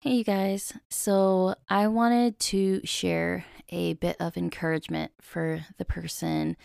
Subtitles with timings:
[0.00, 0.74] Hey, you guys.
[0.90, 6.56] So, I wanted to share a bit of encouragement for the person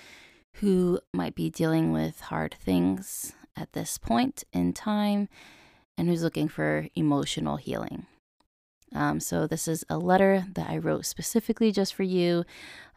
[0.57, 5.29] who might be dealing with hard things at this point in time
[5.97, 8.05] and who's looking for emotional healing.
[8.93, 12.43] Um, so, this is a letter that I wrote specifically just for you.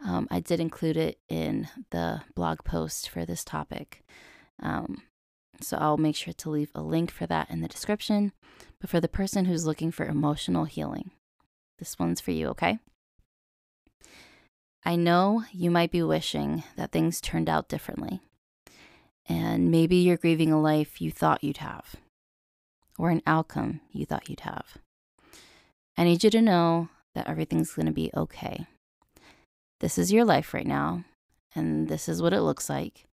[0.04, 4.04] Um, I did include it in the blog post for this topic.
[4.62, 5.02] Um,
[5.60, 8.32] so, I'll make sure to leave a link for that in the description.
[8.80, 11.10] But for the person who's looking for emotional healing,
[11.78, 12.78] this one's for you, okay?
[14.84, 18.20] I know you might be wishing that things turned out differently.
[19.28, 21.96] And maybe you're grieving a life you thought you'd have,
[22.98, 24.78] or an outcome you thought you'd have.
[25.98, 28.66] I need you to know that everything's going to be okay.
[29.80, 31.04] This is your life right now,
[31.54, 33.06] and this is what it looks like.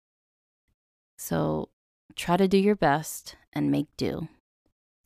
[1.19, 1.69] So
[2.17, 4.29] try to do your best and make do,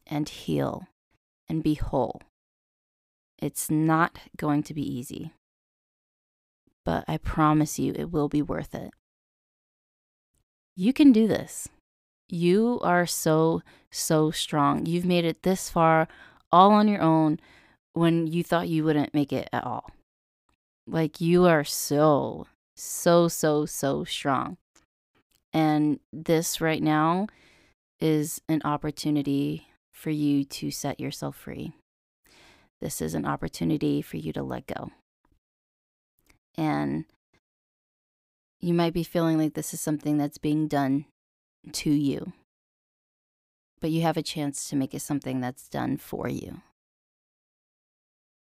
[0.07, 0.89] and heal,
[1.49, 2.23] and be whole.
[3.39, 5.33] It's not going to be easy,
[6.85, 8.93] but I promise you it will be worth it.
[10.77, 11.69] You can do this.
[12.29, 14.87] You are so, so strong.
[14.87, 16.09] You've made it this far
[16.51, 17.39] all on your own
[17.93, 19.91] when you thought you wouldn't make it at all.
[20.87, 24.57] Like you are so, so, so, so strong.
[25.55, 27.29] And this right now
[28.01, 31.73] is an opportunity for you to set yourself free.
[32.81, 34.91] This is an opportunity for you to let go.
[36.59, 37.05] And
[38.61, 41.07] you might be feeling like this is something that's being done
[41.73, 42.33] to you,
[43.81, 46.63] but you have a chance to make it something that's done for you.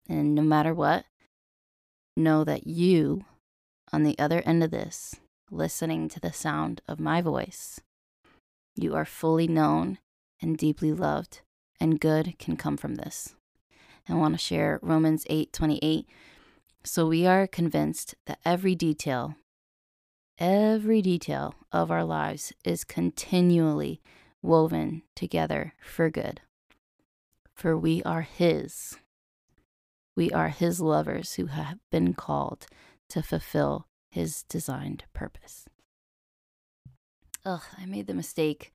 [0.08, 1.04] And no matter what,
[2.16, 3.24] know that you,
[3.92, 5.16] on the other end of this,
[5.50, 7.80] listening to the sound of my voice,
[8.76, 9.98] you are fully known
[10.40, 11.40] and deeply loved,
[11.80, 13.34] and good can come from this.
[14.08, 16.06] I want to share Romans 8 28.
[16.84, 19.34] So we are convinced that every detail,
[20.38, 24.00] every detail of our lives is continually
[24.40, 26.40] woven together for good.
[27.52, 28.96] For we are His.
[30.16, 32.66] We are His lovers who have been called
[33.10, 35.66] to fulfill His designed purpose.
[37.44, 38.72] Ugh, I made the mistake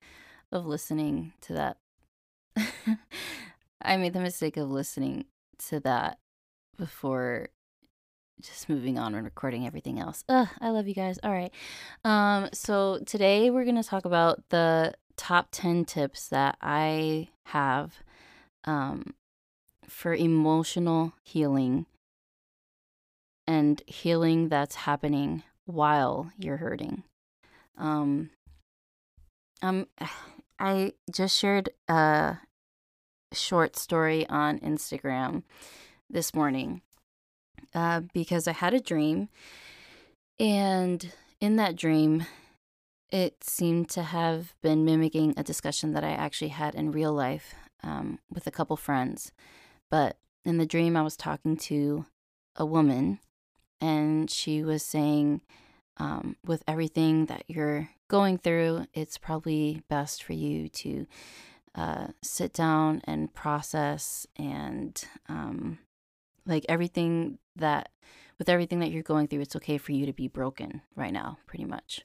[0.50, 1.76] of listening to that.
[3.82, 5.26] I made the mistake of listening
[5.68, 6.18] to that
[6.76, 7.48] before
[8.40, 10.24] just moving on and recording everything else.
[10.28, 11.18] Ugh, I love you guys.
[11.22, 11.52] All right.
[12.04, 18.02] Um, so today we're going to talk about the top 10 tips that I have
[18.64, 19.14] um,
[19.88, 21.86] for emotional healing
[23.46, 27.02] and healing that's happening while you're hurting.
[27.76, 28.30] Um,
[29.62, 29.86] um,
[30.58, 32.38] I just shared a
[33.32, 35.42] short story on Instagram
[36.08, 36.82] this morning
[37.74, 39.28] uh, because I had a dream,
[40.38, 42.24] and in that dream,
[43.10, 47.54] it seemed to have been mimicking a discussion that I actually had in real life
[47.82, 49.32] um, with a couple friends.
[49.90, 52.06] But in the dream, I was talking to
[52.56, 53.18] a woman,
[53.84, 55.42] and she was saying,
[55.98, 61.06] um, with everything that you're going through, it's probably best for you to
[61.74, 65.78] uh, sit down and process and um,
[66.46, 67.90] like everything that
[68.38, 71.38] with everything that you're going through it's okay for you to be broken right now
[71.46, 72.00] pretty much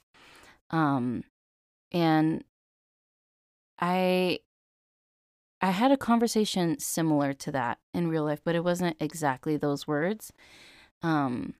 [0.70, 1.24] um
[1.92, 2.44] and
[3.82, 4.38] i
[5.62, 9.86] I had a conversation similar to that in real life, but it wasn't exactly those
[9.86, 10.32] words.
[11.02, 11.56] Um,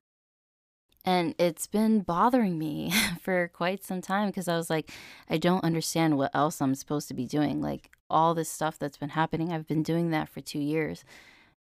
[1.04, 4.90] and it's been bothering me for quite some time because I was like,
[5.28, 7.60] I don't understand what else I'm supposed to be doing.
[7.60, 11.04] Like all this stuff that's been happening, I've been doing that for two years.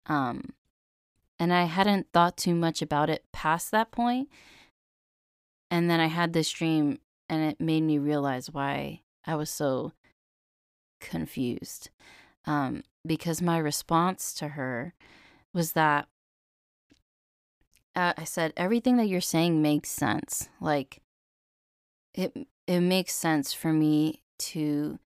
[0.06, 0.53] Um,
[1.38, 4.28] and I hadn't thought too much about it past that point.
[5.70, 9.93] And then I had this dream, and it made me realize why I was so
[11.00, 11.88] confused
[12.47, 14.94] um, because my response to her
[15.55, 16.08] was that
[17.94, 20.48] uh, I said everything that you're saying makes sense.
[20.60, 21.02] Like
[22.14, 24.98] it it makes sense for me to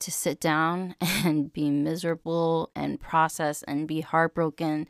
[0.00, 4.86] to sit down and be miserable and process and be heartbroken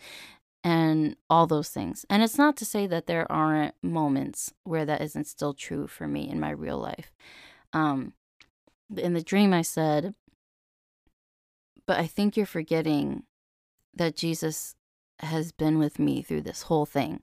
[0.64, 2.04] and all those things.
[2.10, 6.06] And it's not to say that there aren't moments where that isn't still true for
[6.06, 7.12] me in my real life.
[7.72, 8.14] Um
[8.96, 10.14] in the dream I said
[11.86, 13.22] but I think you're forgetting
[13.94, 14.74] that Jesus
[15.20, 17.22] has been with me through this whole thing.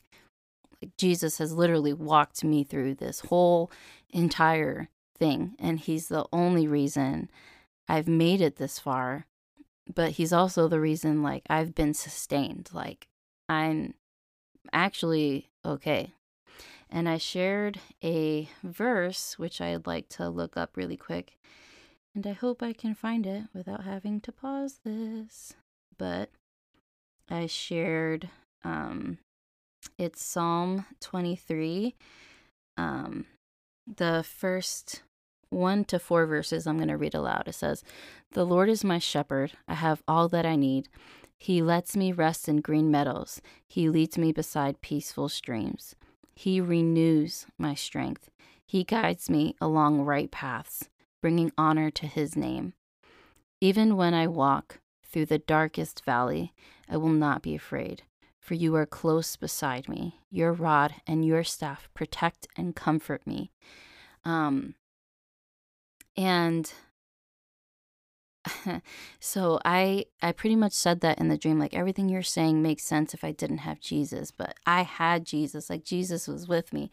[0.98, 3.72] Jesus has literally walked me through this whole
[4.10, 5.56] entire thing.
[5.60, 7.30] And he's the only reason
[7.88, 9.26] I've made it this far.
[9.94, 12.70] but he's also the reason like I've been sustained.
[12.74, 13.08] Like
[13.48, 13.94] I'm
[14.74, 16.14] actually okay.
[16.90, 21.38] And I shared a verse which I'd like to look up really quick.
[22.16, 25.54] And I hope I can find it without having to pause this.
[25.98, 26.30] But
[27.30, 28.30] I shared
[28.64, 29.20] um
[29.98, 31.96] it's Psalm 23
[32.78, 33.26] um
[33.88, 35.04] the first
[35.50, 37.48] 1 to 4 verses I'm going to read aloud.
[37.48, 37.84] It says,
[38.32, 40.90] "The Lord is my shepherd; I have all that I need.
[41.38, 43.42] He lets me rest in green meadows.
[43.70, 45.96] He leads me beside peaceful streams.
[46.36, 48.30] He renews my strength.
[48.66, 50.90] He guides me along right paths,
[51.22, 52.74] bringing honor to his name.
[53.62, 56.54] Even when I walk through the darkest valley,
[56.90, 58.04] I will not be afraid,
[58.46, 60.20] for you are close beside me.
[60.30, 63.50] Your rod and your staff protect and comfort me.
[64.24, 64.76] Um,
[66.16, 66.72] and
[69.20, 72.84] so I I pretty much said that in the dream like everything you're saying makes
[72.84, 76.92] sense if I didn't have Jesus, but I had Jesus, like Jesus was with me.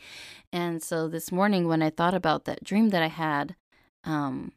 [0.54, 3.56] And so this morning when I thought about that dream that I had,
[4.04, 4.52] um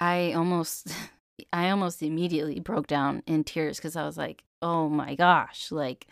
[0.00, 0.92] I almost
[1.52, 6.06] I almost immediately broke down in tears cuz I was like, "Oh my gosh, like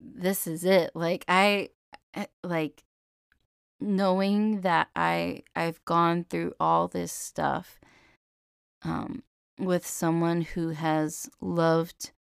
[0.00, 1.70] this is it." Like I
[2.14, 2.84] eh, like
[3.80, 7.80] knowing that I I've gone through all this stuff
[8.84, 9.22] um,
[9.58, 12.12] with someone who has loved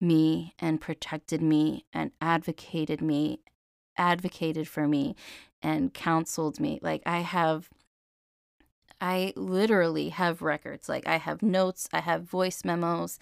[0.00, 3.40] me and protected me and advocated me,
[3.96, 5.14] advocated for me
[5.62, 6.78] and counseled me.
[6.82, 7.68] Like I have
[9.00, 10.88] I literally have records.
[10.88, 13.18] Like I have notes, I have voice memos,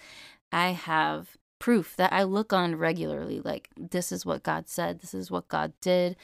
[0.51, 3.39] I have proof that I look on regularly.
[3.39, 6.17] Like this is what God said, this is what God did.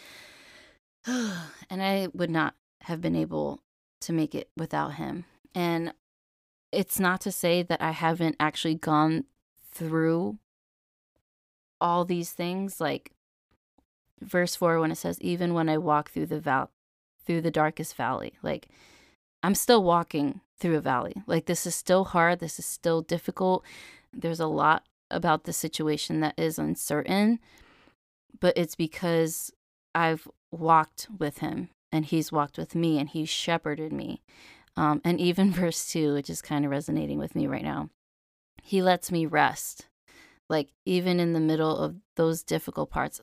[1.06, 3.62] and I would not have been able
[4.02, 5.26] to make it without him.
[5.56, 5.94] And
[6.72, 9.26] it's not to say that I haven't actually gone
[9.72, 10.38] through
[11.80, 13.12] all these things like
[14.22, 16.72] verse 4 when it says even when I walk through the val
[17.24, 18.68] through the darkest valley like
[19.44, 23.64] I'm still walking through a valley like this is still hard this is still difficult
[24.14, 27.40] there's a lot about the situation that is uncertain
[28.40, 29.52] but it's because
[29.96, 34.22] I've walked with him and he's walked with me and he's shepherded me.
[34.76, 37.90] Um, and even verse two, which is kind of resonating with me right now,
[38.62, 39.88] he lets me rest.
[40.50, 43.20] Like, even in the middle of those difficult parts,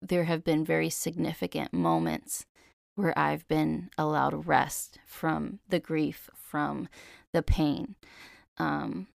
[0.00, 2.46] there have been very significant moments
[2.94, 6.88] where I've been allowed rest from the grief, from
[7.32, 7.96] the pain.
[8.56, 9.08] Um,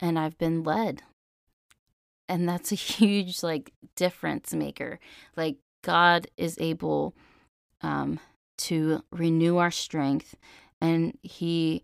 [0.00, 1.02] and I've been led.
[2.28, 4.98] And that's a huge, like, difference maker.
[5.36, 7.14] Like, God is able
[7.82, 8.20] um,
[8.58, 10.34] to renew our strength,
[10.80, 11.82] and He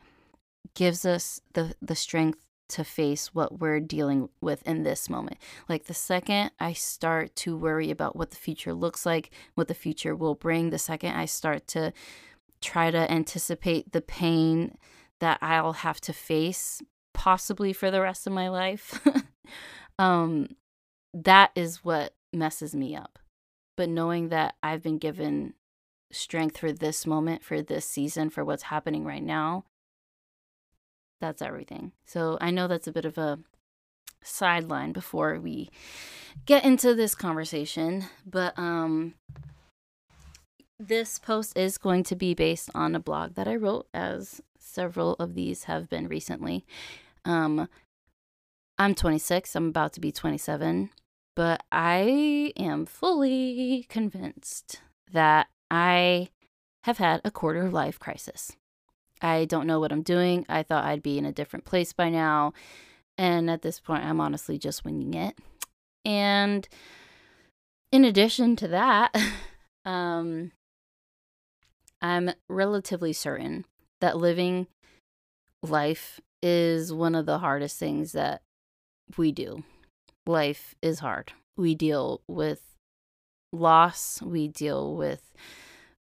[0.75, 5.37] gives us the the strength to face what we're dealing with in this moment.
[5.69, 9.75] Like the second I start to worry about what the future looks like, what the
[9.75, 11.93] future will bring, the second I start to
[12.61, 14.77] try to anticipate the pain
[15.21, 16.83] that I'll have to face
[17.25, 19.01] possibly for the rest of my life.
[19.99, 20.49] um
[21.15, 23.19] that is what messes me up
[23.77, 25.55] but knowing that I've been given
[26.13, 29.65] strength for this moment, for this season, for what's happening right now,
[31.21, 31.93] that's everything.
[32.05, 33.39] So I know that's a bit of a
[34.23, 35.71] sideline before we
[36.47, 39.15] get into this conversation, but um
[40.79, 45.15] this post is going to be based on a blog that I wrote as several
[45.15, 46.67] of these have been recently.
[47.25, 47.69] Um
[48.79, 50.91] I'm 26, I'm about to be 27.
[51.37, 54.81] But I am fully convinced
[55.13, 56.29] that I
[56.85, 58.57] have had a quarter life crisis.
[59.21, 60.45] I don't know what I'm doing.
[60.49, 62.53] I thought I'd be in a different place by now.
[63.17, 65.39] And at this point, I'm honestly just winging it.
[66.05, 66.69] And
[67.91, 69.17] in addition to that,
[69.85, 70.53] um,
[72.03, 73.65] I'm relatively certain
[74.01, 74.67] that living
[75.63, 78.43] life is one of the hardest things that
[79.17, 79.65] we do
[80.27, 81.33] life is hard.
[81.57, 82.61] We deal with
[83.53, 85.33] loss, we deal with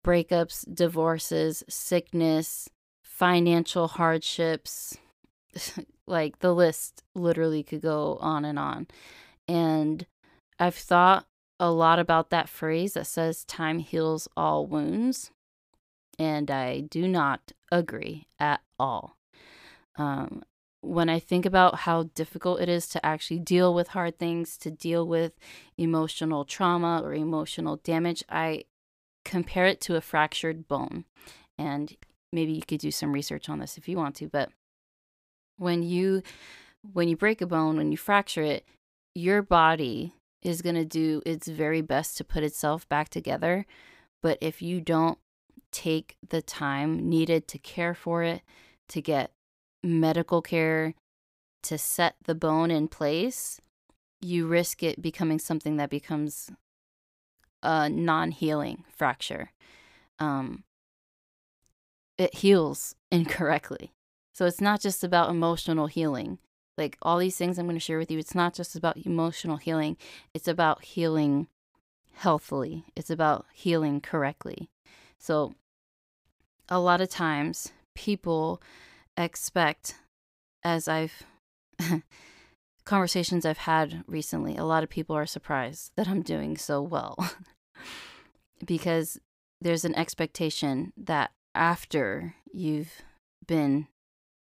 [0.04, 2.68] breakups, divorces, sickness,
[3.02, 4.96] financial hardships.
[6.06, 8.86] like the list literally could go on and on.
[9.46, 10.06] And
[10.58, 11.26] I've thought
[11.58, 15.30] a lot about that phrase that says time heals all wounds.
[16.18, 19.16] And I do not agree at all.
[19.96, 20.42] Um,
[20.82, 24.70] when I think about how difficult it is to actually deal with hard things, to
[24.70, 25.32] deal with
[25.76, 28.64] emotional trauma or emotional damage, I
[29.24, 31.04] compare it to a fractured bone.
[31.58, 31.94] And
[32.32, 34.50] maybe you could do some research on this if you want to, but
[35.58, 36.22] when you
[36.92, 38.64] when you break a bone, when you fracture it,
[39.14, 43.66] your body is going to do its very best to put itself back together.
[44.22, 45.18] But if you don't
[45.72, 48.40] take the time needed to care for it,
[48.88, 49.30] to get
[49.82, 50.94] medical care,
[51.62, 53.60] to set the bone in place,
[54.20, 56.50] you risk it becoming something that becomes
[57.62, 59.52] a non healing fracture.
[60.18, 60.64] Um,
[62.18, 63.92] it heals incorrectly.
[64.32, 66.38] So it's not just about emotional healing.
[66.78, 69.58] Like all these things I'm going to share with you, it's not just about emotional
[69.58, 69.98] healing,
[70.32, 71.48] it's about healing
[72.14, 74.70] healthily, it's about healing correctly.
[75.18, 75.54] So
[76.70, 78.62] a lot of times people
[79.24, 79.96] expect,
[80.62, 81.24] as I've
[82.84, 87.16] conversations I've had recently, a lot of people are surprised that I'm doing so well
[88.64, 89.18] because
[89.60, 93.02] there's an expectation that after you've
[93.46, 93.88] been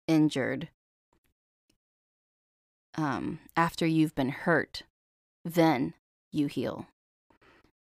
[0.08, 0.70] injured,
[2.96, 4.84] um, after you've been hurt,
[5.44, 5.94] then
[6.32, 6.88] you heal.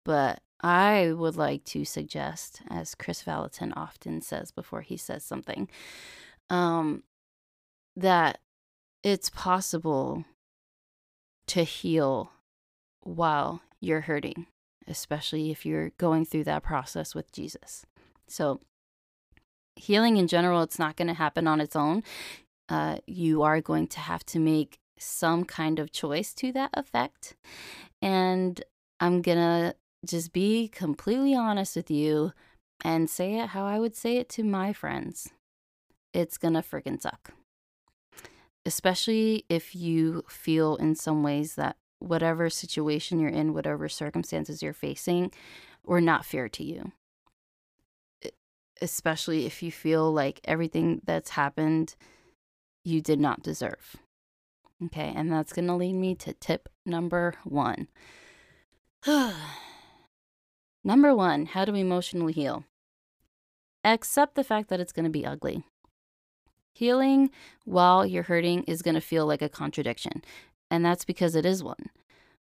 [0.04, 5.68] But I would like to suggest, as Kris Vallotton often says before he says something,
[6.52, 7.02] um,
[7.96, 8.38] that
[9.02, 10.24] it's possible
[11.48, 12.30] to heal
[13.00, 14.46] while you're hurting,
[14.86, 17.84] especially if you're going through that process with Jesus.
[18.28, 18.60] So,
[19.74, 22.04] healing in general, it's not going to happen on its own.
[22.68, 27.34] Uh, you are going to have to make some kind of choice to that effect.
[28.00, 28.62] And
[29.00, 32.32] I'm going to just be completely honest with you
[32.84, 35.30] and say it how I would say it to my friends.
[36.12, 37.30] It's going to freaking suck.
[38.64, 44.72] Especially if you feel in some ways that whatever situation you're in, whatever circumstances you're
[44.72, 45.32] facing,
[45.84, 46.92] were not fair to you
[48.82, 51.94] especially if you feel like everything that's happened
[52.84, 53.96] you did not deserve.
[54.86, 57.86] Okay, and that's going to lead me to tip number one.
[60.84, 62.64] number one, how to emotionally heal.
[63.84, 65.62] Accept the fact that it's going to be ugly.
[66.74, 67.30] Healing
[67.64, 70.22] while you're hurting is going to feel like a contradiction,
[70.70, 71.90] and that's because it is one.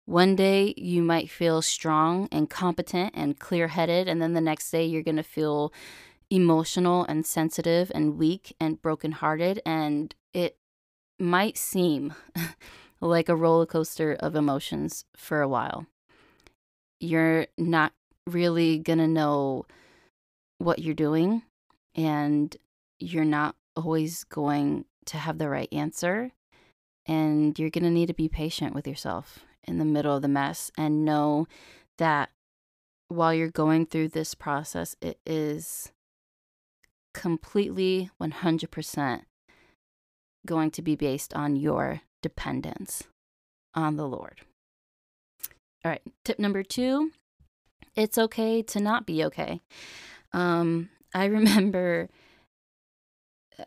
[0.06, 4.72] One day you might feel strong and competent and clear headed, and then the next
[4.72, 5.72] day you're going to feel
[6.30, 10.58] emotional and sensitive and weak and brokenhearted, and it
[11.20, 12.14] might seem
[13.02, 15.86] like a roller coaster of emotions for a while.
[17.00, 17.94] You're not
[18.28, 19.66] really gonna know
[20.58, 21.44] what you're doing,
[21.96, 22.56] and
[23.00, 26.32] you're not always going to have the right answer.
[27.08, 30.72] And you're gonna need to be patient with yourself in the middle of the mess
[30.78, 31.48] and know
[31.98, 32.30] that
[33.08, 35.92] while you're going through this process, it is
[37.14, 39.22] completely 100%
[40.46, 43.04] going to be based on your dependence
[43.76, 44.42] on the Lord.
[45.84, 47.12] All right, tip number two
[47.96, 49.62] it's okay to not be okay.
[50.34, 52.10] Um, I remember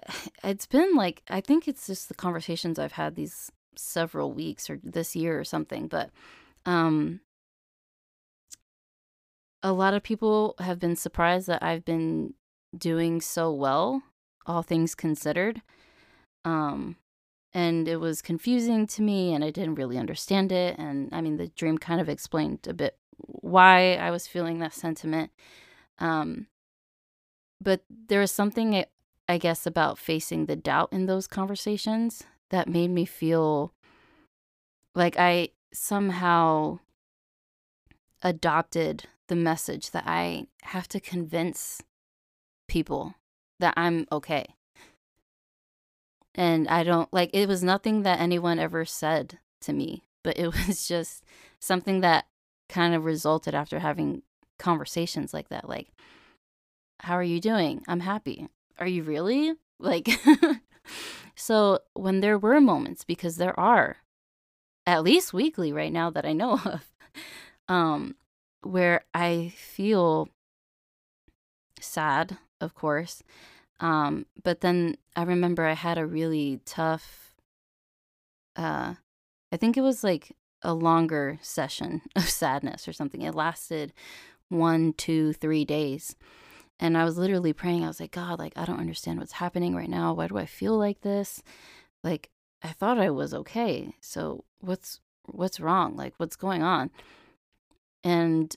[0.45, 4.79] it's been like, I think it's just the conversations I've had these several weeks or
[4.83, 6.11] this year or something, but
[6.67, 7.21] um,
[9.63, 12.35] a lot of people have been surprised that I've been
[12.77, 14.03] doing so well,
[14.47, 15.63] all things considered.
[16.45, 16.97] Um,
[17.53, 20.77] and it was confusing to me, and I didn't really understand it.
[20.79, 24.75] And I mean, the dream kind of explained a bit why I was feeling that
[24.75, 25.31] sentiment.
[25.99, 26.49] Um,
[27.61, 28.85] but there was something,
[29.29, 33.73] I guess, about facing the doubt in those conversations that made me feel
[34.95, 36.79] like I somehow
[38.23, 41.83] adopted the message that I have to convince
[42.69, 43.15] people
[43.61, 44.47] that I'm okay.
[46.35, 50.47] And I don't like it was nothing that anyone ever said to me, but it
[50.67, 51.25] was just
[51.61, 52.27] something that
[52.69, 54.23] kind of resulted after having
[54.59, 55.69] conversations like that.
[55.69, 55.89] Like,
[57.01, 57.83] how are you doing?
[57.87, 58.49] I'm happy.
[58.79, 59.55] Are you really?
[59.79, 60.09] Like,
[61.35, 63.97] so when there were moments, because there are
[64.87, 66.93] at least weekly right now that I know of,
[67.69, 68.17] um,
[68.63, 70.29] where I feel
[71.81, 73.23] sad of course.
[73.81, 77.35] Um, but then I remember I had a really tough,
[78.57, 78.95] uh,
[79.53, 83.23] I think it was like a longer session of sadness or something.
[83.23, 83.93] It lasted
[84.49, 86.17] one, two, three days.
[86.81, 87.85] And I was literally praying.
[87.85, 90.13] I was like, God, like, I don't understand what's happening right now.
[90.13, 91.43] Why do I feel like this?
[92.03, 92.31] Like,
[92.63, 93.95] I thought I was okay.
[94.01, 95.97] So what's what's wrong?
[95.97, 96.91] Like, what's going on?
[98.03, 98.55] And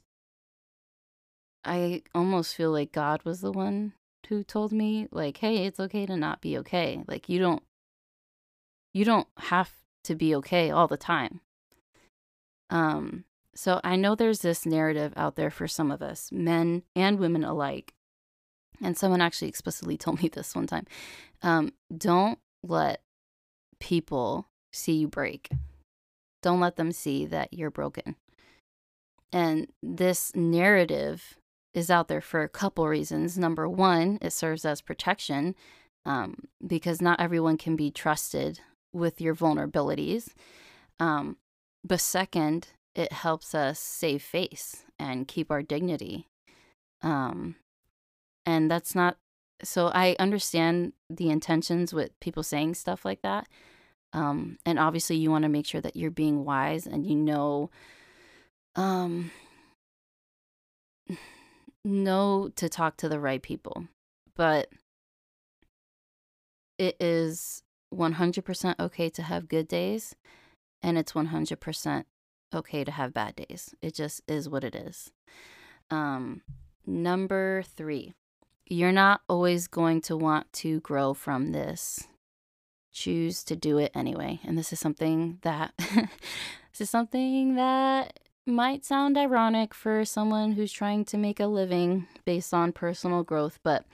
[1.64, 3.94] I almost feel like God was the one
[4.30, 7.04] who told me like, "Hey, it's okay to not be okay.
[7.08, 7.64] Like you don't
[8.94, 9.74] you don't have
[10.06, 11.42] to be okay all the time."
[12.70, 17.20] Um so I know there's this narrative out there for some of us, men and
[17.20, 17.94] women alike.
[18.82, 20.86] And someone actually explicitly told me this one time.
[21.42, 23.02] Um, don't let
[23.80, 25.50] people see you break.
[26.42, 28.16] Don't let them see that you're broken.
[29.34, 31.38] And this narrative
[31.74, 33.38] is out there for a couple reasons.
[33.38, 35.56] Number one, it serves as protection
[36.06, 38.62] um, because not everyone can be trusted
[38.94, 40.30] with your vulnerabilities.
[41.00, 41.38] Um,
[41.84, 46.28] but second, it helps us save face and keep our dignity.
[47.04, 47.56] Um,
[48.48, 49.18] and that's not
[49.62, 53.48] so I understand the intentions with people saying stuff like that.
[54.14, 57.70] Um, and obviously you want to make sure that you're being wise and you know
[58.76, 59.32] um
[61.86, 63.88] know to talk to the right people.
[64.36, 64.70] But
[66.78, 67.64] it is
[67.94, 70.16] 100% okay to have good days
[70.82, 72.04] and it's 100%
[72.54, 73.76] okay to have bad days.
[73.82, 75.12] It just is what it is.
[75.90, 76.44] Um,
[76.86, 78.14] number three,
[78.70, 82.08] you're not always going to want to grow from this.
[82.92, 84.40] Choose to do it anyway.
[84.44, 90.72] And this is something that this is something that might sound ironic for someone who's
[90.72, 93.86] trying to make a living based on personal growth, but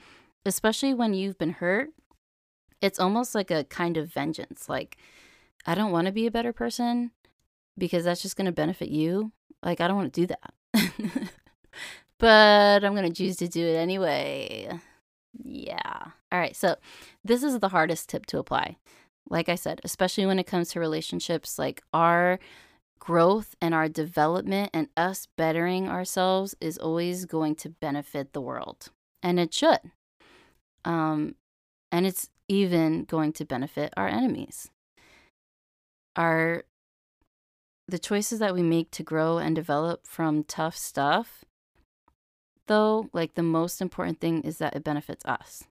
[0.46, 1.90] especially when you've been hurt,
[2.80, 4.68] it's almost like a kind of vengeance.
[4.68, 4.96] Like,
[5.66, 7.10] I don't want to be a better person
[7.76, 9.32] because that's just going to benefit you.
[9.62, 10.52] Like, I don't want to do that.
[12.24, 14.70] but I'm going to choose to do it anyway.
[15.42, 16.00] Yeah.
[16.32, 16.56] All right.
[16.56, 16.76] So,
[17.22, 18.78] this is the hardest tip to apply.
[19.28, 22.38] Like I said, especially when it comes to relationships, like our
[22.98, 28.88] growth and our development and us bettering ourselves is always going to benefit the world.
[29.22, 29.80] And it should.
[30.82, 31.34] Um,
[31.92, 34.70] and it's even going to benefit our enemies.
[36.16, 36.64] Our
[37.86, 41.44] the choices that we make to grow and develop from tough stuff,
[42.66, 45.64] though, like the most important thing is that it benefits us.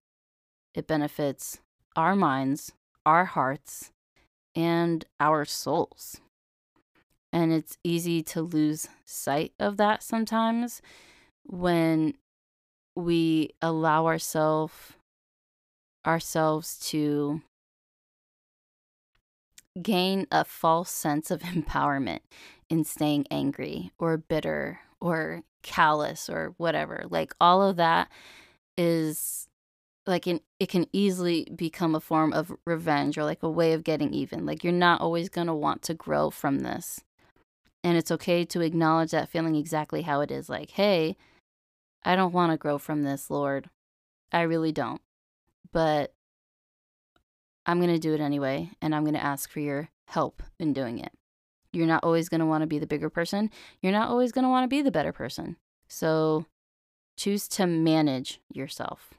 [0.74, 1.60] It benefits
[1.96, 2.72] our minds,
[3.06, 3.92] our hearts,
[4.56, 6.22] and our souls.
[7.32, 10.82] And it's easy to lose sight of that sometimes
[11.46, 12.14] when
[12.96, 14.94] we allow ourselves
[16.06, 17.42] ourselves to
[19.82, 22.20] gain a false sense of empowerment
[22.70, 27.06] in staying angry or bitter or callous or whatever.
[27.10, 28.10] Like all of that
[28.78, 29.48] is
[30.06, 33.84] like an, it can easily become a form of revenge or like a way of
[33.84, 34.46] getting even.
[34.46, 37.02] Like you're not always going to want to grow from this.
[37.84, 41.18] And it's okay to acknowledge that feeling exactly how it is like, "Hey,
[42.04, 43.70] I don't want to grow from this, Lord.
[44.32, 45.02] I really don't."
[45.74, 46.14] But
[47.66, 50.72] I'm going to do it anyway, and I'm going to ask for your help in
[50.72, 51.12] doing it.
[51.74, 53.50] You're not always going to want to be the bigger person.
[53.82, 55.58] You're not always going to want to be the better person.
[55.90, 56.46] So
[57.18, 59.14] choose to manage yourself,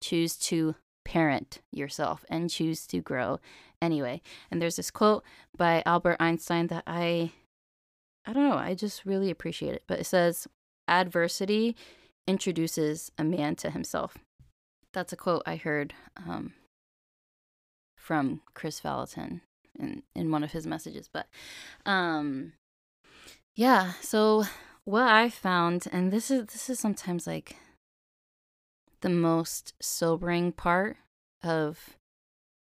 [0.00, 3.40] choose to parent yourself, and choose to grow
[3.80, 4.20] anyway.
[4.50, 5.24] And there's this quote
[5.56, 7.32] by Albert Einstein that I,
[8.26, 9.84] I don't know, I just really appreciate it.
[9.88, 10.46] But it says,
[10.86, 11.76] adversity
[12.26, 14.18] introduces a man to himself.
[14.92, 16.52] That's a quote I heard um,
[17.96, 19.40] from Kris Vallotton
[19.80, 21.08] in in one of his messages.
[21.12, 21.26] But
[21.86, 22.52] um
[23.54, 24.44] yeah, so
[24.84, 27.56] what I found and this is this is sometimes like
[29.00, 30.96] the most sobering part
[31.42, 31.96] of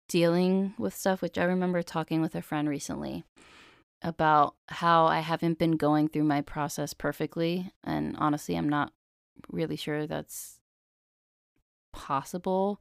[0.08, 3.24] dealing with stuff, which I remember talking with a friend recently
[4.02, 7.72] about how I haven't been going through my process perfectly.
[7.82, 8.92] And honestly, I'm not
[9.50, 10.60] really sure that's
[11.92, 12.80] possible.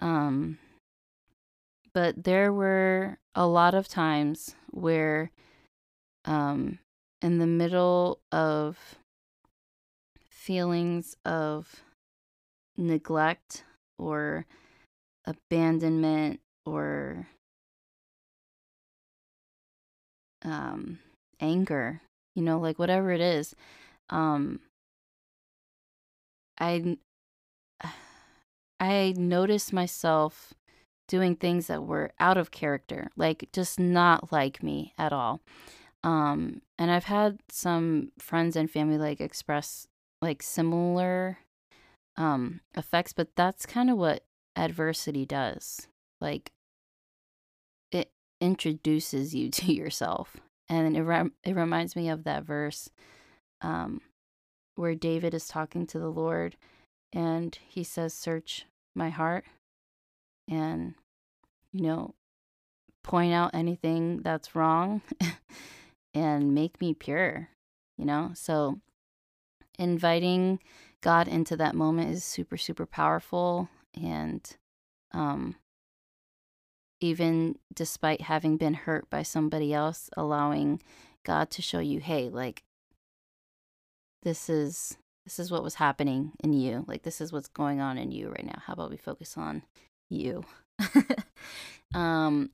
[0.00, 0.58] Um,
[1.92, 5.30] but there were a lot of times where
[6.24, 6.78] um
[7.22, 8.78] in the middle of
[10.28, 11.82] feelings of
[12.76, 13.64] neglect
[13.98, 14.46] or
[15.26, 17.28] abandonment or
[20.42, 20.98] um
[21.40, 22.00] anger
[22.34, 23.54] you know like whatever it is
[24.08, 24.60] um
[26.58, 26.96] i
[28.80, 30.54] i noticed myself
[31.10, 35.40] doing things that were out of character, like just not like me at all.
[36.04, 39.88] Um, and I've had some friends and family like express
[40.22, 41.38] like similar
[42.16, 44.22] um effects, but that's kind of what
[44.54, 45.88] adversity does.
[46.20, 46.52] Like
[47.90, 50.36] it introduces you to yourself.
[50.68, 52.88] And it rem- it reminds me of that verse
[53.60, 54.00] um
[54.76, 56.56] where David is talking to the Lord
[57.12, 59.44] and he says, Search my heart
[60.50, 60.94] and,
[61.72, 62.14] you know,
[63.02, 65.02] point out anything that's wrong
[66.14, 67.48] and make me pure,
[67.96, 68.32] you know?
[68.34, 68.80] So,
[69.78, 70.60] inviting
[71.00, 73.68] God into that moment is super, super powerful.
[73.94, 74.48] And
[75.12, 75.56] um,
[77.00, 80.82] even despite having been hurt by somebody else, allowing
[81.24, 82.62] God to show you, hey, like,
[84.22, 87.98] this is this is what was happening in you like this is what's going on
[87.98, 89.62] in you right now how about we focus on
[90.08, 90.44] you
[91.94, 92.50] um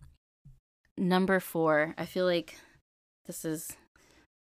[0.98, 2.58] number 4 i feel like
[3.26, 3.76] this is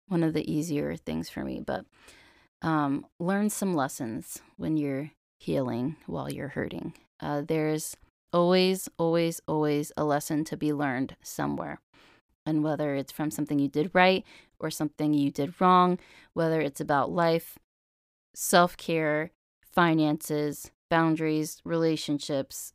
[0.07, 1.85] one of the easier things for me but
[2.61, 6.93] um learn some lessons when you're healing while you're hurting.
[7.19, 7.95] Uh there's
[8.33, 11.79] always always always a lesson to be learned somewhere.
[12.45, 14.23] And whether it's from something you did right
[14.59, 15.99] or something you did wrong
[16.33, 17.57] whether it's about life
[18.33, 19.31] self care,
[19.73, 22.73] finances, boundaries, relationships,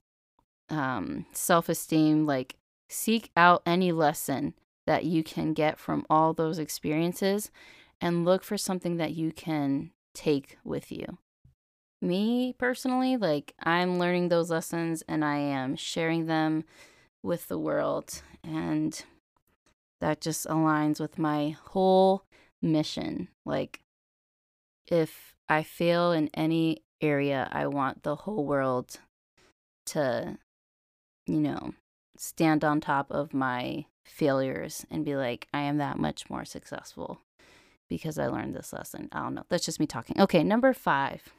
[0.72, 2.26] um, self esteem.
[2.26, 2.56] Like,
[2.88, 4.54] seek out any lesson
[4.86, 7.50] that you can get from all those experiences
[8.00, 11.18] and look for something that you can take with you.
[12.00, 16.64] Me personally, like, I'm learning those lessons and I am sharing them
[17.22, 18.22] with the world.
[18.42, 19.00] And
[20.00, 22.24] that just aligns with my whole
[22.60, 23.28] mission.
[23.46, 23.80] Like,
[24.88, 28.98] if I fail in any area, I want the whole world
[29.86, 30.38] to,
[31.26, 31.72] you know,
[32.16, 37.20] stand on top of my failures and be like, I am that much more successful
[37.88, 39.08] because I learned this lesson.
[39.12, 39.44] I don't know.
[39.48, 40.20] That's just me talking.
[40.20, 41.32] Okay, number five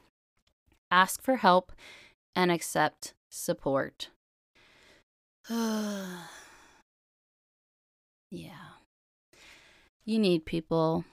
[0.92, 1.72] ask for help
[2.36, 4.10] and accept support.
[5.50, 6.20] yeah.
[10.06, 11.06] You need people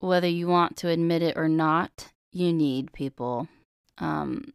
[0.00, 3.48] whether you want to admit it or not, you need people.
[3.98, 4.52] Um,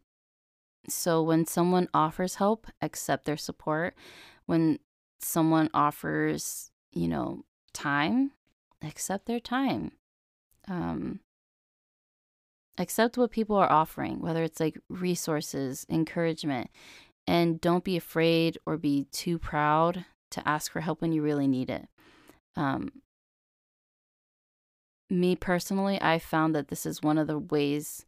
[0.88, 3.94] so when someone offers help, accept their support.
[4.46, 4.78] When
[5.20, 8.32] someone offers, you know, time,
[8.82, 9.92] accept their time.
[10.68, 11.20] Um,
[12.78, 16.70] accept what people are offering, whether it's like resources, encouragement,
[17.26, 21.46] and don't be afraid or be too proud to ask for help when you really
[21.46, 21.88] need it.
[22.56, 22.90] Um,
[25.10, 28.04] me personally, I found that this is one of the ways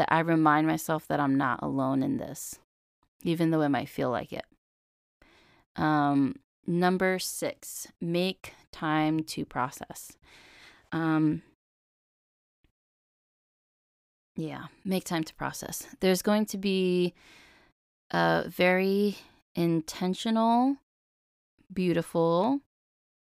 [0.00, 2.58] that I remind myself that I'm not alone in this,
[3.22, 4.46] even though it might feel like it.
[5.76, 6.36] Um,
[6.66, 10.16] number six, make time to process.
[10.90, 11.42] Um,
[14.36, 15.86] yeah, make time to process.
[16.00, 17.12] There's going to be
[18.10, 19.18] a very
[19.54, 20.78] intentional,
[21.70, 22.60] beautiful,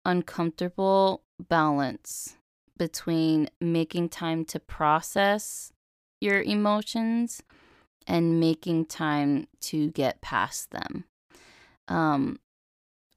[0.04, 2.36] uncomfortable balance
[2.78, 5.72] between making time to process
[6.22, 7.42] your emotions
[8.08, 11.06] and making time to get past them.
[11.88, 12.40] Um,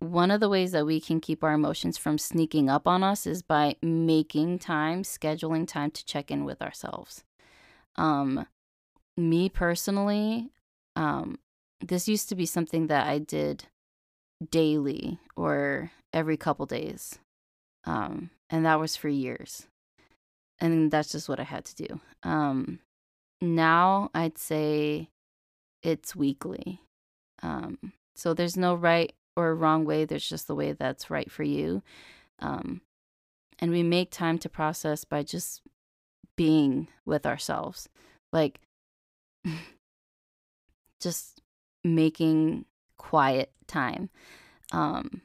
[0.00, 3.26] one of the ways that we can keep our emotions from sneaking up on us
[3.26, 7.22] is by making time, scheduling time to check in with ourselves.
[7.96, 8.46] Um,
[9.16, 10.50] me personally,
[10.96, 11.38] um,
[11.80, 13.64] this used to be something that I did
[14.50, 17.18] daily or every couple days.
[17.84, 19.66] Um, and that was for years.
[20.58, 22.00] And that's just what I had to do.
[22.22, 22.80] Um,
[23.40, 25.10] now I'd say
[25.82, 26.80] it's weekly.
[27.42, 30.04] Um, so there's no right or wrong way.
[30.04, 31.82] There's just the way that's right for you.
[32.38, 32.82] Um,
[33.58, 35.62] and we make time to process by just
[36.36, 37.88] being with ourselves.
[38.32, 38.60] Like,
[41.00, 41.40] just
[41.84, 42.66] making
[42.98, 44.10] quiet time.
[44.72, 45.22] Um,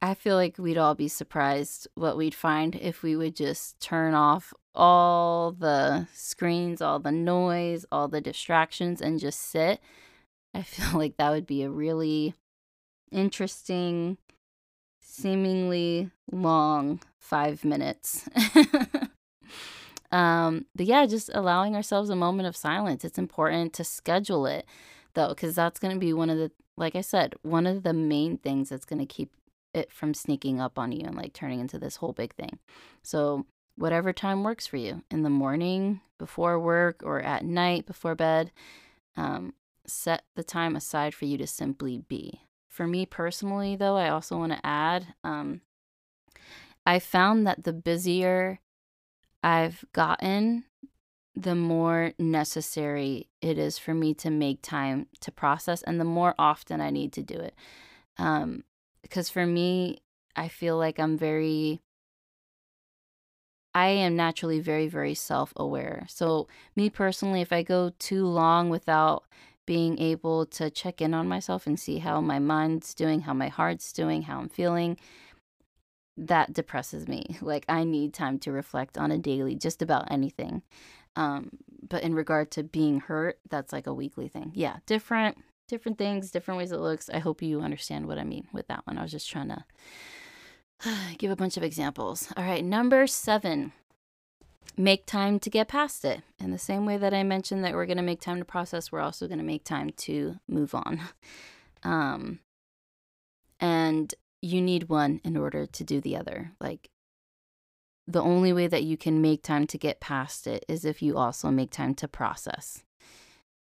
[0.00, 4.14] I feel like we'd all be surprised what we'd find if we would just turn
[4.14, 9.80] off all the screens, all the noise, all the distractions, and just sit.
[10.52, 12.34] I feel like that would be a really
[13.10, 14.18] interesting,
[15.00, 18.28] seemingly long five minutes.
[20.12, 23.04] um, but yeah, just allowing ourselves a moment of silence.
[23.04, 24.66] It's important to schedule it
[25.14, 27.92] though, because that's going to be one of the, like I said, one of the
[27.92, 29.30] main things that's going to keep
[29.72, 32.58] it from sneaking up on you and like turning into this whole big thing.
[33.02, 38.14] So, whatever time works for you in the morning, before work, or at night before
[38.14, 38.52] bed,
[39.16, 39.54] um,
[39.86, 42.40] set the time aside for you to simply be.
[42.68, 45.60] For me personally, though, I also want to add um,
[46.86, 48.60] I found that the busier
[49.42, 50.64] I've gotten,
[51.34, 56.34] the more necessary it is for me to make time to process and the more
[56.38, 57.54] often I need to do it.
[58.18, 58.64] Um,
[59.02, 59.98] because for me,
[60.36, 61.80] I feel like I'm very
[63.74, 66.06] I am naturally very, very self aware.
[66.08, 69.24] So, me personally, if I go too long without
[69.66, 73.48] being able to check in on myself and see how my mind's doing, how my
[73.48, 74.98] heart's doing, how I'm feeling,
[76.16, 77.36] that depresses me.
[77.42, 80.62] Like, I need time to reflect on a daily, just about anything.
[81.16, 81.50] Um,
[81.88, 84.52] but in regard to being hurt, that's like a weekly thing.
[84.54, 87.08] Yeah, different, different things, different ways it looks.
[87.10, 88.98] I hope you understand what I mean with that one.
[88.98, 89.64] I was just trying to
[91.18, 92.32] give a bunch of examples.
[92.36, 93.72] All right, number seven
[94.76, 96.22] make time to get past it.
[96.38, 98.90] In the same way that I mentioned that we're going to make time to process,
[98.90, 101.00] we're also going to make time to move on.
[101.86, 102.38] Um,
[103.60, 106.52] and you need one in order to do the other.
[106.58, 106.88] Like,
[108.06, 111.18] the only way that you can make time to get past it is if you
[111.18, 112.84] also make time to process.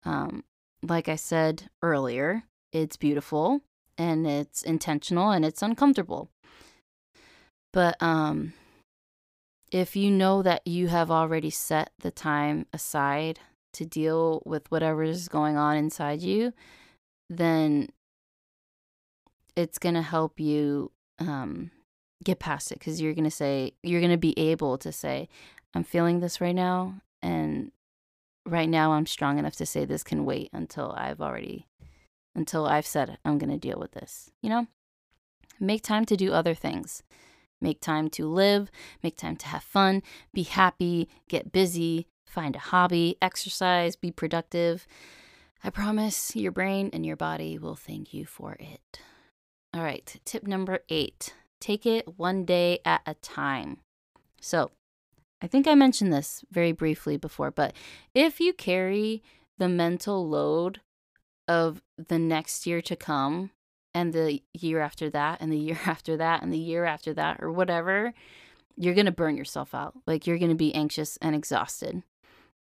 [0.05, 0.45] Um,
[0.81, 3.59] like I said earlier, it's beautiful
[3.97, 6.29] and it's intentional and it's uncomfortable.
[7.73, 8.53] But um,
[9.71, 13.39] if you know that you have already set the time aside
[13.73, 16.53] to deal with whatever is going on inside you,
[17.29, 17.89] then
[19.55, 21.71] it's going to help you um,
[22.23, 25.27] get past it because you're going to say, you're going to be able to say,
[25.73, 27.01] I'm feeling this right now.
[27.23, 27.71] And
[28.45, 31.67] right now, I'm strong enough to say this can wait until I've already,
[32.35, 34.29] until I've said I'm going to deal with this.
[34.41, 34.67] You know,
[35.59, 37.01] make time to do other things.
[37.63, 38.69] Make time to live,
[39.01, 44.85] make time to have fun, be happy, get busy, find a hobby, exercise, be productive.
[45.63, 48.99] I promise your brain and your body will thank you for it.
[49.73, 53.77] All right, tip number eight take it one day at a time.
[54.41, 54.71] So,
[55.41, 57.73] I think I mentioned this very briefly before, but
[58.13, 59.23] if you carry
[59.57, 60.81] the mental load
[61.47, 63.51] of the next year to come
[63.93, 67.37] and the year after that and the year after that and the year after that
[67.41, 68.13] or whatever
[68.75, 69.93] you're going to burn yourself out.
[70.07, 72.03] Like you're going to be anxious and exhausted.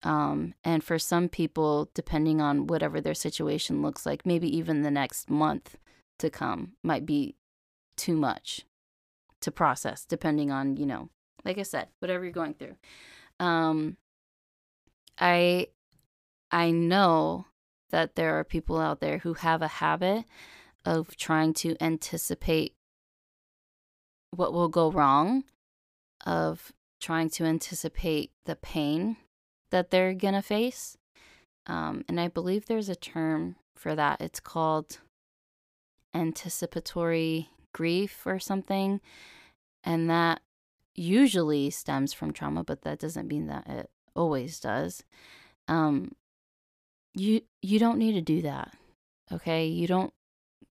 [0.03, 4.89] Um, and for some people depending on whatever their situation looks like maybe even the
[4.89, 5.77] next month
[6.17, 7.35] to come might be
[7.97, 8.65] too much
[9.41, 11.09] to process depending on you know
[11.43, 12.75] like i said whatever you're going through.
[13.39, 13.97] Um,
[15.19, 15.67] i
[16.51, 17.45] i know
[17.91, 20.25] that there are people out there who have a habit
[20.85, 22.73] of trying to anticipate
[24.31, 25.43] what will go wrong,
[26.25, 29.17] of trying to anticipate the pain
[29.71, 30.97] that they're going to face.
[31.67, 34.21] Um, and I believe there's a term for that.
[34.21, 34.99] It's called
[36.13, 39.01] anticipatory grief or something.
[39.83, 40.41] And that
[40.95, 45.03] usually stems from trauma, but that doesn't mean that it always does.
[45.67, 46.11] Um,
[47.13, 48.73] you you don't need to do that.
[49.31, 49.67] Okay?
[49.67, 50.13] You don't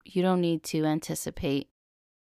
[0.08, 1.68] you don't need to anticipate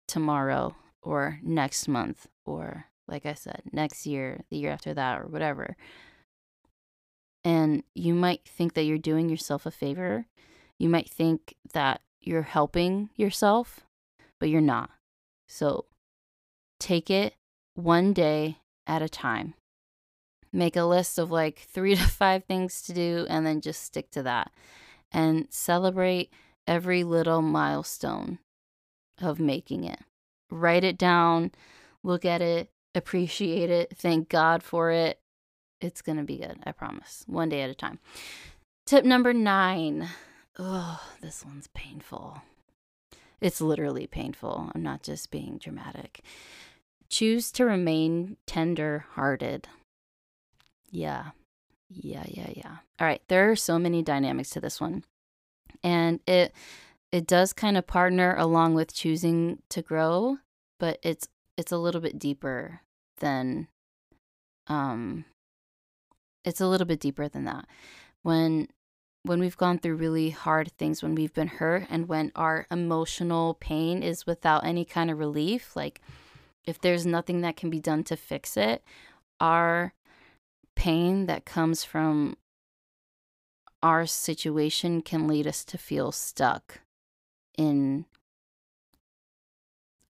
[0.09, 5.27] tomorrow or next month or like I said, next year, the year after that or
[5.27, 5.77] whatever.
[7.45, 10.27] And you might think that you're doing yourself a favor.
[10.79, 13.87] You might think that you're helping yourself,
[14.41, 14.91] but you're not.
[15.49, 15.85] So
[16.81, 17.35] take it
[17.75, 19.55] one day at a time.
[20.53, 24.11] Make a list of like three to five things to do and then just stick
[24.13, 24.51] to that.
[25.13, 26.33] And celebrate
[26.67, 28.39] every little milestone
[29.21, 30.01] of making it.
[30.51, 31.53] Write it down,
[32.03, 35.19] look at it, appreciate it, thank God for it.
[35.81, 37.25] It's going to be good, I promise.
[37.27, 37.99] One day at a time.
[38.87, 40.09] Tip number nine.
[40.59, 42.41] Oh, this one's painful.
[43.41, 44.71] It's literally painful.
[44.75, 46.23] I'm not just being dramatic.
[47.09, 49.69] Choose to remain tender hearted.
[50.91, 51.31] Yeah.
[51.91, 52.77] Yeah, yeah, yeah.
[52.99, 53.23] All right.
[53.29, 55.05] There are so many dynamics to this one
[55.87, 56.53] and it
[57.13, 60.37] it does kind of partner along with choosing to grow
[60.79, 62.81] but it's it's a little bit deeper
[63.21, 63.69] than
[64.67, 65.25] um
[66.47, 67.67] it's a little bit deeper than that.
[68.23, 68.69] When
[69.25, 73.55] when we've gone through really hard things when we've been hurt and when our emotional
[73.55, 76.01] pain is without any kind of relief like
[76.65, 78.85] if there's nothing that can be done to fix it
[79.41, 79.93] our
[80.77, 82.37] pain that comes from
[83.87, 86.81] our situation can lead us to feel stuck
[87.57, 88.05] in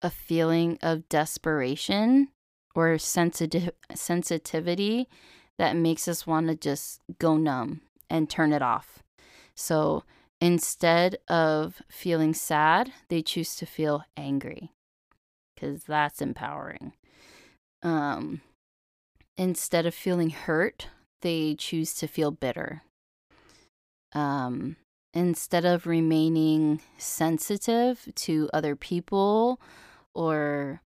[0.01, 2.29] a feeling of desperation
[2.75, 5.07] or sensitive sensitivity
[5.59, 9.03] that makes us want to just go numb and turn it off.
[9.55, 10.05] So
[10.41, 14.73] instead of feeling sad, they choose to feel angry
[15.55, 16.95] because that's empowering.
[17.83, 18.41] Um,
[19.37, 20.89] instead of feeling hurt,
[21.21, 22.83] they choose to feel bitter
[24.17, 24.77] um,
[25.13, 29.61] instead of remaining sensitive to other people
[30.15, 30.81] or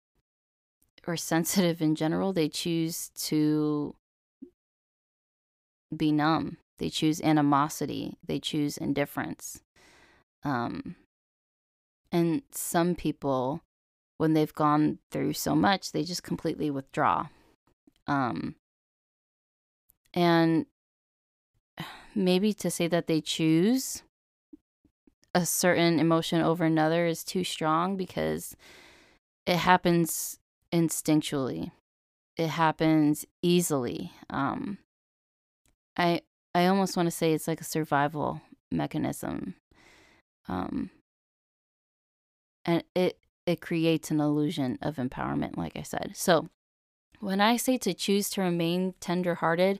[1.06, 3.94] or sensitive in general, they choose to
[5.96, 6.58] be numb.
[6.78, 8.16] They choose animosity.
[8.26, 9.62] They choose indifference.
[10.44, 10.96] Um,
[12.12, 13.62] and some people,
[14.18, 17.28] when they've gone through so much, they just completely withdraw.
[18.06, 18.56] Um,
[20.12, 20.66] and
[22.14, 24.02] maybe to say that they choose
[25.34, 28.56] a certain emotion over another is too strong because
[29.46, 30.38] it happens
[30.72, 31.70] instinctually.
[32.36, 34.12] It happens easily.
[34.28, 34.78] Um,
[35.96, 36.22] I
[36.54, 38.40] I almost want to say it's like a survival
[38.70, 39.54] mechanism.
[40.48, 40.90] Um,
[42.64, 46.12] and it it creates an illusion of empowerment like I said.
[46.14, 46.48] So,
[47.20, 49.78] when I say to choose to remain tenderhearted,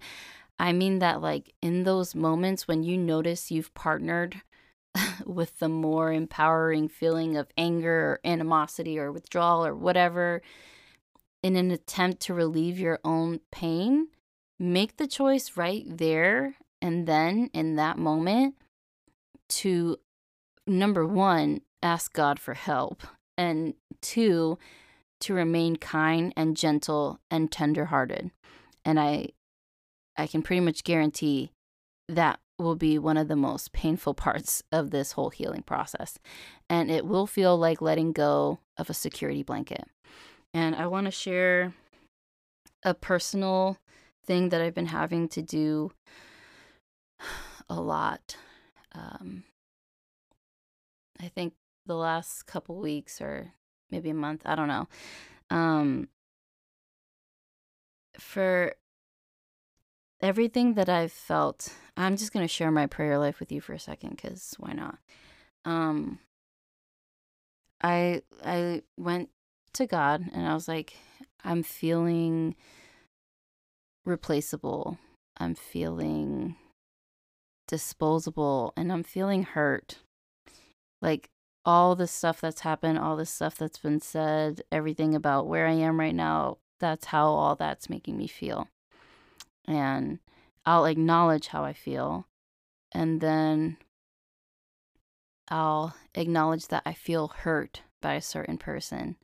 [0.61, 4.43] I mean that like in those moments when you notice you've partnered
[5.25, 10.43] with the more empowering feeling of anger or animosity or withdrawal or whatever
[11.43, 14.09] in an attempt to relieve your own pain,
[14.59, 18.55] make the choice right there and then in that moment
[19.49, 19.97] to
[20.67, 23.03] number one, ask God for help,
[23.39, 24.59] and two,
[25.21, 28.31] to remain kind and gentle and tenderhearted.
[28.85, 29.31] And I
[30.17, 31.53] I can pretty much guarantee
[32.09, 36.19] that will be one of the most painful parts of this whole healing process.
[36.69, 39.85] And it will feel like letting go of a security blanket.
[40.53, 41.75] And I want to share
[42.83, 43.79] a personal
[44.25, 45.93] thing that I've been having to do
[47.69, 48.37] a lot.
[48.93, 49.45] Um,
[51.21, 51.55] I think
[51.87, 53.53] the last couple weeks or
[53.91, 54.89] maybe a month, I don't know.
[55.51, 56.09] Um,
[58.19, 58.75] for
[60.21, 63.73] everything that I've felt, I'm just going to share my prayer life with you for
[63.73, 64.99] a second cuz why not?
[65.65, 66.19] Um
[67.83, 69.31] I I went
[69.75, 70.95] to God and I was like
[71.45, 72.55] I'm feeling
[74.05, 74.99] replaceable.
[75.37, 76.57] I'm feeling
[77.67, 79.99] disposable and I'm feeling hurt.
[81.01, 81.31] Like
[81.65, 85.73] all the stuff that's happened, all the stuff that's been said, everything about where I
[85.73, 88.69] am right now, that's how all that's making me feel
[89.67, 90.19] and
[90.65, 92.27] I'll acknowledge how I feel.
[92.93, 93.77] And then
[95.49, 99.17] I'll acknowledge that I feel hurt by a certain person.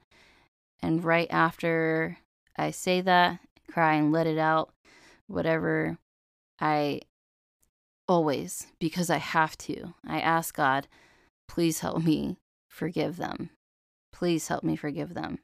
[0.83, 2.19] And right after
[2.57, 4.73] I say that, cry and let it out,
[5.27, 5.99] whatever,
[6.61, 7.03] I
[8.09, 10.89] always, because I have to, I ask God,
[11.49, 13.51] please help me forgive them.
[14.13, 15.39] Please help me forgive them.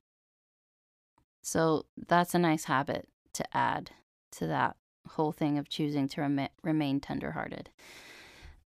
[1.43, 3.91] So that's a nice habit to add
[4.33, 4.77] to that
[5.09, 7.71] whole thing of choosing to rem- remain tenderhearted.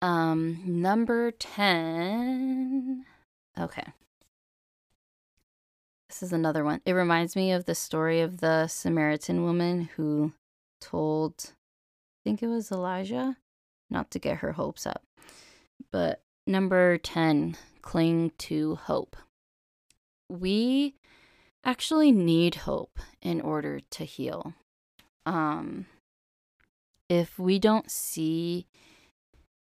[0.02, 3.04] Um, number 10.
[3.58, 3.84] Okay.
[6.08, 6.80] This is another one.
[6.84, 10.32] It reminds me of the story of the Samaritan woman who
[10.80, 13.36] told, I think it was Elijah,
[13.90, 15.02] not to get her hopes up.
[15.90, 19.16] But number 10, cling to hope.
[20.28, 20.94] We
[21.64, 24.54] actually need hope in order to heal.
[25.26, 25.86] Um,
[27.08, 28.66] if we don't see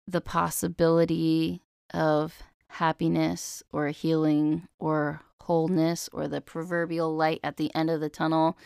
[0.06, 1.62] the possibility
[1.92, 8.08] of happiness or healing or wholeness or the proverbial light at the end of the
[8.08, 8.56] tunnel,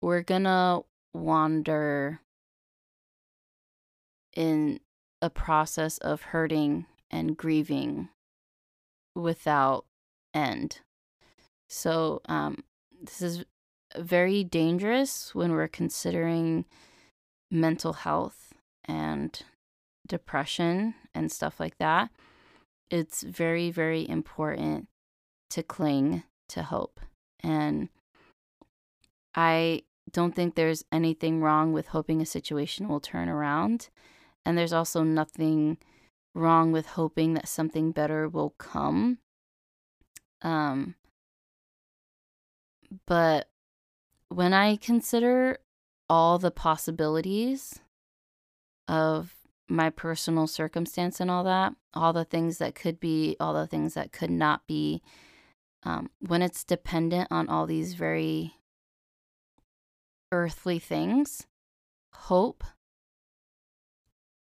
[0.00, 0.80] we're gonna
[1.14, 2.20] wander
[4.34, 4.80] in
[5.20, 8.08] a process of hurting and grieving
[9.14, 9.84] without
[10.34, 10.80] end.
[11.68, 12.64] So, um,
[13.00, 13.44] this is
[13.96, 16.64] very dangerous when we're considering
[17.52, 18.54] mental health
[18.86, 19.42] and
[20.08, 22.10] depression and stuff like that,
[22.90, 24.88] it's very, very important
[25.50, 26.98] to cling to hope.
[27.40, 27.90] And
[29.34, 33.88] I don't think there's anything wrong with hoping a situation will turn around.
[34.44, 35.78] And there's also nothing
[36.34, 39.18] wrong with hoping that something better will come.
[40.40, 40.96] Um,
[43.06, 43.48] but
[44.28, 45.58] when I consider
[46.12, 47.80] all the possibilities
[48.86, 49.32] of
[49.66, 53.94] my personal circumstance and all that, all the things that could be, all the things
[53.94, 55.00] that could not be,
[55.84, 58.52] um, when it's dependent on all these very
[60.30, 61.46] earthly things,
[62.12, 62.62] hope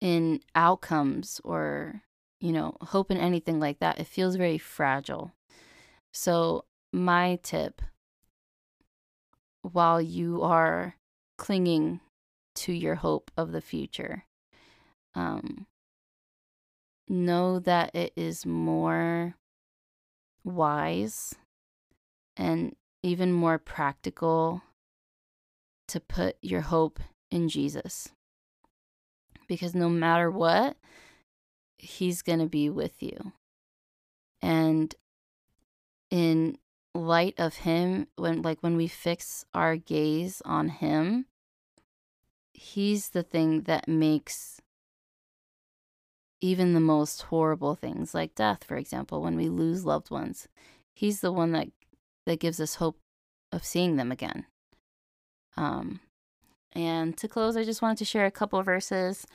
[0.00, 2.00] in outcomes or,
[2.40, 5.32] you know, hope in anything like that, it feels very fragile.
[6.14, 6.64] So,
[6.94, 7.82] my tip
[9.60, 10.96] while you are
[11.42, 11.98] clinging
[12.54, 14.24] to your hope of the future.
[15.16, 15.66] Um,
[17.08, 19.34] know that it is more
[20.44, 21.34] wise
[22.36, 24.62] and even more practical
[25.88, 28.10] to put your hope in Jesus.
[29.48, 30.76] Because no matter what,
[31.76, 33.32] He's going to be with you.
[34.40, 34.94] And
[36.08, 36.56] in
[36.94, 41.26] light of Him, when like when we fix our gaze on Him,
[42.62, 44.60] He's the thing that makes
[46.40, 50.48] even the most horrible things like death, for example, when we lose loved ones.
[50.94, 51.68] He's the one that
[52.24, 52.98] that gives us hope
[53.50, 54.46] of seeing them again.
[55.56, 56.00] Um,
[56.72, 59.26] and to close, I just wanted to share a couple verses.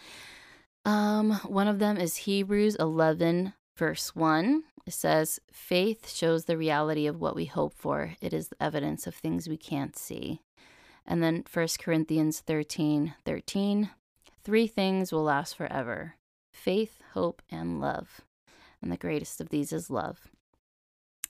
[0.86, 4.64] Um, one of them is Hebrews 11, verse 1.
[4.86, 9.06] It says, Faith shows the reality of what we hope for, it is the evidence
[9.06, 10.40] of things we can't see.
[11.08, 13.90] And then 1 Corinthians 13, 13.
[14.44, 16.16] Three things will last forever
[16.52, 18.22] faith, hope, and love.
[18.82, 20.28] And the greatest of these is love.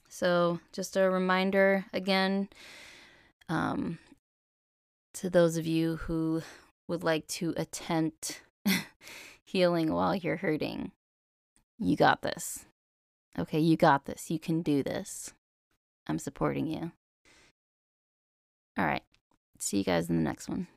[0.08, 2.48] So, just a reminder again
[3.48, 3.98] um,
[5.14, 6.42] to those of you who
[6.88, 8.42] would like to attempt
[9.44, 10.92] healing while you're hurting,
[11.78, 12.64] you got this.
[13.38, 14.30] Okay, you got this.
[14.30, 15.32] You can do this.
[16.06, 16.92] I'm supporting you.
[18.78, 19.02] All right.
[19.58, 20.68] See you guys in the next one.